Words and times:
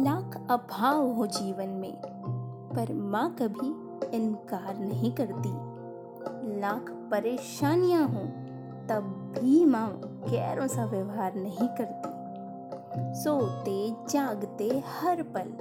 लाख 0.00 0.46
अभाव 0.50 1.10
हो 1.10 1.26
जीवन 1.26 1.68
में, 1.68 1.96
पर 2.74 2.94
माँ 2.94 3.36
कभी 3.42 3.68
इनकार 4.16 4.78
नहीं 4.78 5.12
करती। 5.12 5.48
लाख 6.60 6.90
परेशानियाँ 7.10 8.08
हो, 8.08 8.20
तब 8.88 9.34
भी 9.38 9.64
माँ 9.64 10.00
गैरों 10.30 10.66
सा 10.66 10.84
व्यवहार 10.84 11.34
नहीं 11.34 11.68
करती। 11.68 12.08
सोते, 13.20 13.90
जागते, 14.10 14.82
हर 15.00 15.22
पल 15.22 15.52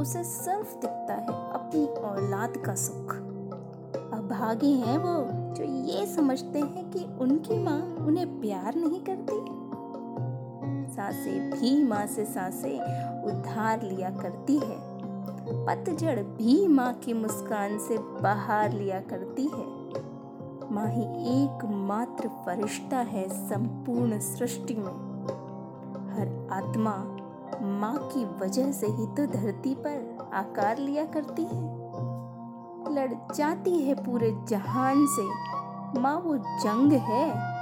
उसे 0.00 0.24
सिर्फ़ 0.24 0.74
दिखता 0.78 1.14
है 1.14 1.52
अपनी 1.52 1.86
औलाद 1.86 2.56
का 2.56 2.74
सुख। 2.74 3.14
अभागे 4.12 4.66
हैं 4.66 4.98
वो 4.98 5.14
जो 5.54 5.64
ये 5.64 6.06
समझते 6.06 6.58
हैं 6.58 6.90
कि 6.90 7.04
उनकी 7.20 7.58
माँ 7.58 7.80
उन्हें 8.06 8.40
प्यार 8.40 8.74
नहीं 8.74 9.00
करती। 9.00 9.65
साँसें 10.86 11.50
भी 11.50 11.84
माँ 11.84 12.06
से 12.06 12.24
साँसें 12.24 12.80
उधार 13.22 13.82
लिया 13.82 14.10
करती 14.10 14.58
है। 14.58 14.96
पतझड़ 15.66 16.20
भी 16.20 16.66
माँ 16.68 16.92
की 16.94 17.12
मुस्कान 17.12 17.78
से 17.78 17.98
बाहर 17.98 18.72
लिया 18.72 19.00
करती 19.00 19.44
है। 19.44 19.64
माँ 20.72 20.86
ही 20.86 21.02
एकमात्र 21.34 22.28
फरिश्ता 22.28 22.96
है 22.96 23.28
संपूर्ण 23.28 24.18
सृष्टि 24.18 24.74
में। 24.74 24.92
हर 26.12 26.48
आत्मा 26.52 26.96
माँ 27.62 28.10
की 28.12 28.24
वजह 28.24 28.72
से 28.72 28.86
ही 28.86 29.06
तो 29.06 29.26
धरती 29.26 29.74
पर 29.74 30.30
आकार 30.34 30.78
लिया 30.78 31.04
करती 31.04 31.42
है। 31.42 31.76
लड़ 32.94 33.34
जाती 33.34 33.78
है 33.78 33.94
पूरे 33.94 34.36
जहान 34.48 35.06
से। 35.08 35.56
माँ 36.00 36.20
वो 36.20 36.36
जंग 36.36 36.92
है। 36.92 37.56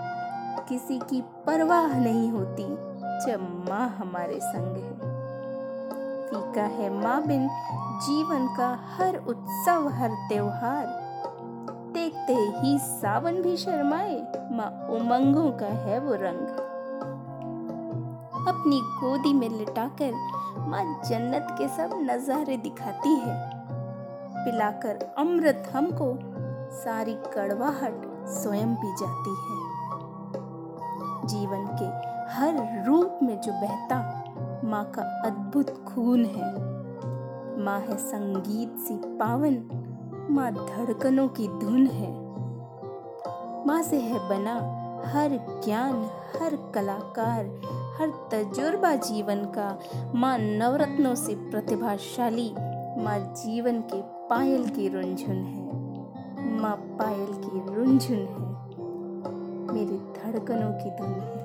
किसी 0.68 0.98
की 0.98 1.20
परवाह 1.46 1.98
नहीं 1.98 2.30
होती। 2.30 2.94
जब 3.27 3.69
माँ 3.69 3.88
हमारे 3.88 4.41
संग 4.41 4.77
है। 4.77 5.14
फीका 6.55 6.62
है 6.62 7.02
माँ 7.02 7.23
बिन, 7.27 7.48
जीवन 8.01 8.54
का 8.57 8.79
हर 8.96 9.16
उत्सव, 9.16 9.88
हर 9.88 10.10
त्योहार। 10.29 10.87
देखते 11.95 12.34
ही 12.34 12.79
सावन 12.79 13.43
भी 13.43 13.57
शर्माए, 13.57 14.15
माँ 14.52 14.88
उमंगों 14.88 15.51
का 15.51 15.66
है 15.66 15.99
वो 15.99 16.15
रंग। 16.15 16.49
अपनी 18.49 18.80
गोदी 18.80 19.32
में 19.32 19.49
लिटाकर 19.49 20.12
माँ 20.59 21.02
जन्नत 21.04 21.46
के 21.51 21.68
सब 21.68 21.90
नजारे 21.95 22.56
दिखाती 22.56 23.15
है। 23.15 23.51
पिलाकर 24.45 25.15
अमृत 25.18 25.71
हमको 25.77 26.18
सारी 26.73 27.15
कड़वाहट 27.15 28.02
स्वयं 28.29 28.74
पी 28.74 28.93
जाती 28.93 29.30
है। 29.30 29.65
जीवन 31.27 31.66
के 31.82 31.84
हर 32.45 32.84
रूप 32.87 33.18
में 33.23 33.40
जो 33.40 33.52
बहता 33.52 34.24
माँ 34.64 34.84
का 34.84 35.02
अद्भुत 35.02 35.84
खून 35.84 36.24
है। 36.24 36.54
माँ 37.64 37.80
है 37.80 37.96
संगीत 37.96 38.76
सी 38.76 38.95
पावन, 38.96 39.64
माँ 40.30 40.52
धड़कनों 40.52 41.28
की 41.28 41.48
धुन 41.48 41.87
है। 41.87 42.12
माँ 43.66 43.82
से 43.82 44.00
है 44.00 44.28
बना 44.28 44.54
हर 45.06 45.30
ज्ञान, 45.65 46.10
हर 46.40 46.72
कलाकार, 46.74 47.46
हर 48.00 48.28
तजुर्बा 48.32 48.95
जीवन 48.95 49.45
का, 49.45 49.78
माँ 50.15 50.38
नवरत्नों 50.38 51.15
से 51.15 51.34
प्रतिभाशाली, 51.34 52.54
माँ 52.98 53.18
जीवन 53.18 53.80
के 53.80 54.02
पायल 54.02 54.68
की 54.68 54.88
रुंझुन 54.88 55.37
है। 55.37 55.65
माँ 56.60 56.76
पायल 56.76 57.26
की 57.26 57.74
रुंझुन 57.74 58.18
है। 58.18 58.54
मेरी 59.74 59.96
धड़कनों 59.96 60.72
की 60.72 60.90
धुन 60.90 61.12
है। 61.12 61.43